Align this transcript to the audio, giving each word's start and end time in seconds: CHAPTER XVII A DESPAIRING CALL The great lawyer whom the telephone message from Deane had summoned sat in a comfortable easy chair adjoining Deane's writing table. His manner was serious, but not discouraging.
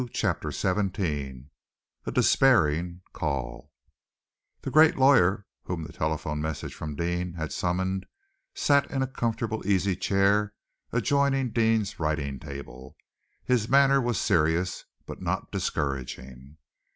CHAPTER 0.13 0.49
XVII 0.51 1.45
A 2.07 2.11
DESPAIRING 2.11 3.01
CALL 3.13 3.71
The 4.61 4.71
great 4.71 4.97
lawyer 4.97 5.45
whom 5.65 5.83
the 5.83 5.93
telephone 5.93 6.41
message 6.41 6.73
from 6.73 6.95
Deane 6.95 7.33
had 7.33 7.53
summoned 7.53 8.07
sat 8.55 8.89
in 8.89 9.03
a 9.03 9.07
comfortable 9.07 9.61
easy 9.63 9.95
chair 9.95 10.55
adjoining 10.91 11.51
Deane's 11.51 11.99
writing 11.99 12.39
table. 12.39 12.95
His 13.43 13.69
manner 13.69 14.01
was 14.01 14.19
serious, 14.19 14.85
but 15.05 15.21
not 15.21 15.51
discouraging. 15.51 16.57